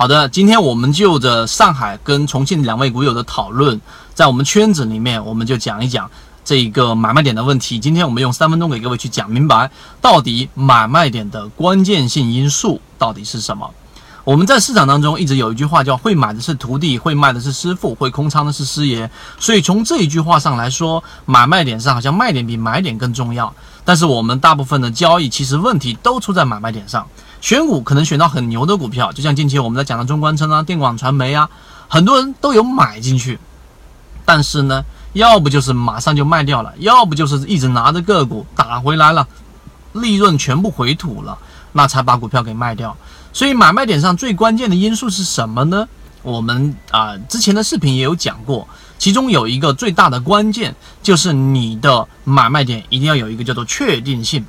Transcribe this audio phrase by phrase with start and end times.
[0.00, 3.78] 好的，今天我们就着上海跟重庆两位股友的讨论，
[4.14, 6.10] 在我们圈子里面，我们就讲一讲
[6.42, 7.78] 这一个买卖点的问题。
[7.78, 9.70] 今天我们用三分钟给各位去讲明白，
[10.00, 13.70] 到底买卖点的关键性因素到底是什么。
[14.24, 19.10] 我们在市场当中一直有一句话叫“会买的是徒弟，会卖的是师傅，会空仓的是师爷”。
[19.40, 23.52] 所以从这一句话上来说，买卖点上好像卖点比买点更重要。
[23.84, 27.06] 但是我们大部分的交易其实问题都出在买卖点上。
[27.40, 31.48] 选股可能选到很牛的股票，就像近期我们在讲的中关村啊、电广传媒啊，
[31.88, 33.38] 很多人都有买进去，
[34.26, 34.84] 但是呢，
[35.14, 39.26] 要不就是马上就卖掉了，要不就是一直拿着个股打回来了，
[39.92, 41.38] 利润全部回吐了，
[41.72, 42.96] 那才把股票给卖掉。
[43.32, 45.86] 所以买卖点上最关键的因素是什么呢？
[46.22, 54.44] 我们啊之前的视频也有讲过，其中有一个最大的关键就是你的买卖点一定要有一个叫做确定性。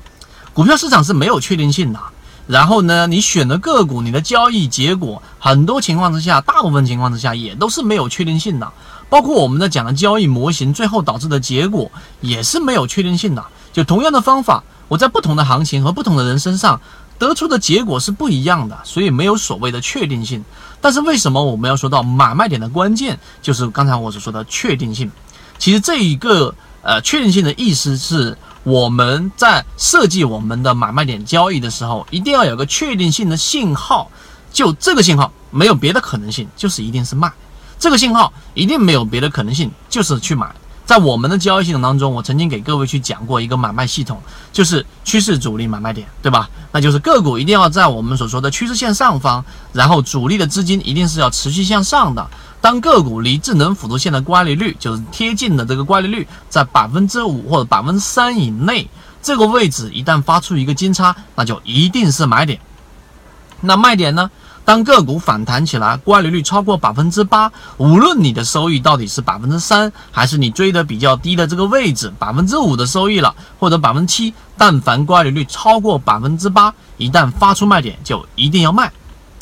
[0.54, 2.00] 股票市场是没有确定性的。
[2.48, 8.70] 然后呢，你选的个股，你的交易结果，很多情况之下，大部分情况之下也都是没有确定性的。
[9.08, 13.46] 包括我们在讲的交易模型，最后导致的结果也是没有确定性的。
[13.72, 16.82] 就同样的方法，我在不同的行情和不同的人身上
[17.18, 20.44] 得出的结果是不一样的，所以没有所谓的确定性。
[20.82, 25.10] 但是为什么我们要说到买卖点的关键，就是刚才我所说的确定性？
[25.58, 28.38] 其实这一个呃确定性的意思是。
[28.64, 34.12] 我们在设计我们的买卖点交易的时候，一定要有个确定性的信号，
[34.54, 37.34] 就这个信号没有别的可能性，就是一定是卖。
[37.80, 40.54] 这个信号一定没有别的可能性，就是去买。
[40.92, 46.50] 在我们的交易系统当中，我曾经给各位去讲过一个买卖系统，就是趋势主力买卖点，对吧？
[46.74, 52.30] 那就是个股一定要在我们所说的趋势线上方，然后主力的资金一定是要持续向上的。
[52.60, 58.90] 当个股离智能辅助线的乖离率，就是贴近的这个乖离率，在百分之五或者百分之三以内，
[59.22, 62.60] 这个位置一旦发出一个金叉，那就一定是买点。
[63.62, 64.30] 那卖点呢？
[64.64, 78.92] 当个股反弹起来，乖离率超过百分之八，无论你的收益到底是百分之三，还是你追的比较低的这个位置百分之五的收益了，或者百分之七，但凡乖离率超过百分之八，一旦发出卖点，就一定要卖，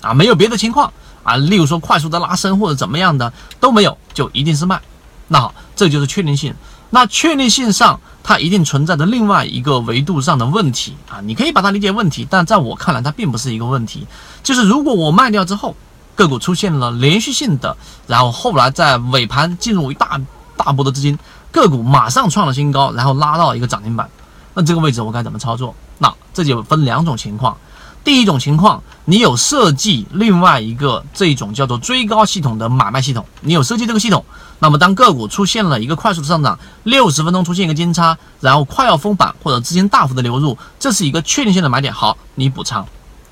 [0.02, 0.92] 啊，没有别的情况
[1.24, 4.82] 啊，例如说快速的拉升或者怎么样的都没有，就一定是卖。
[5.28, 6.54] 那好，这就是确定性。
[6.90, 8.00] 那确定性上。
[8.22, 14.06] 它一定存在着另外一个维度上的问题啊，你可以把它理解问题，但在我看来，它并不是一个问题。
[14.44, 15.76] 就是如果我卖掉之后，
[16.14, 20.22] 个股出现了连续性的，然后后来在尾盘进入一大
[20.56, 21.18] 大波的资金，
[21.52, 24.08] 个股马上创了新高，然后拉到一个涨停板，
[24.54, 25.74] 那这个位置我该怎么操作？
[25.98, 27.58] 那这就分两种情况。
[28.10, 34.26] 第一种情况，你有设计另外一个这种叫做追高系统的买卖系统，你有设计这个系统，
[34.58, 42.84] 那么当个股出现了一个快速的上涨，六十分钟出现一个金叉，然后快要封板或者资金大幅的流入，这是一个确定性的买点，好，你补仓。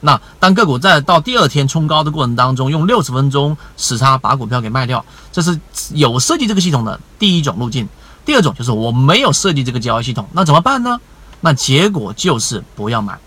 [0.02, 5.60] 那当个股在到第二天冲高的过程当中，用六十分钟时差把股票给卖掉，这是
[5.96, 7.90] 有设计这个系统的第一种路径。
[8.24, 11.02] 第二种就是我没有设计这个交易系统，那怎么办呢？
[11.42, 13.18] 那结果就是不要买。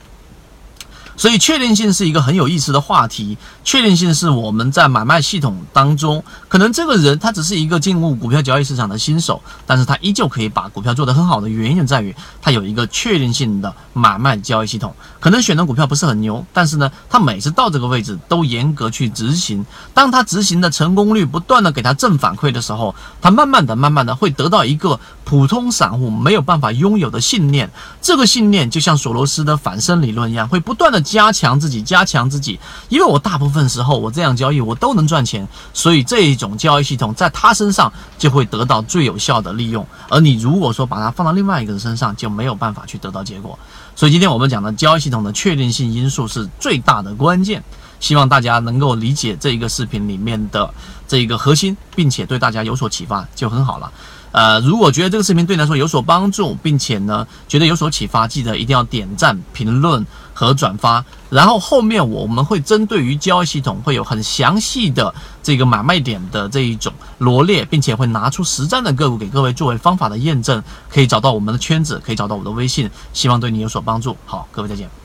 [1.21, 3.37] 所以确定性是一个很有意思的话题。
[3.63, 14.95] 确定性是我们在买卖系统当中，可能这个人他只是一个进入股票交易市场的新手，但是他依旧可以把股票做得很好的原因在于，他有一个确定性的买卖交易系统。
[15.21, 19.67] 可能选的股票不是很牛，但是呢，他每次到这个位置都严格去执行。
[19.93, 27.71] 当他执行的成功率不断的给他正反馈的时候，他慢慢的、慢慢的会得到一个普通散户没有办法拥有的信念。
[28.01, 31.05] 这个信念就像索罗斯的反身理论一样，会不断的。
[31.11, 39.85] 加强自己，加强自己，因为我大部分时候我这样交易我都能赚钱，所以这一种交易系统在他身上就会得到最有效的利用。
[40.09, 43.59] 而你如果说把它放到另外一个人身上，就没有办法去得到结果。
[43.97, 47.61] 所以今天我们讲的交易系统的确定性因素是最大的关键。
[47.99, 50.73] 希望大家能够理解这一个视频里面的
[51.07, 53.93] 这一个核心，并且对大家有所启发，就很好了。
[54.33, 61.05] 呃，如果觉得这个视频对你来说有所帮助，并且呢觉得有所启发，记得一定要点赞、评论和转发。
[61.29, 65.13] 然后后面我们会针对于交易系统会有很详细的
[65.43, 74.17] 这个买卖点的这一种罗列，并且会拿出实战的个股给各位作为方法的验证，可以找到我们的圈子，可以找到我的微信，希望对你有所帮助。
[74.27, 75.00] 好，各位再见。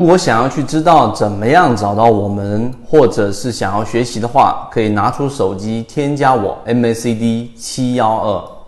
[0.00, 8.59] 如果想要去知道怎么样找到我们，或者是想要学习的话，可以拿出手机添加我 MACD 七幺二。